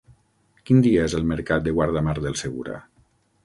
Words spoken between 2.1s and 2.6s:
del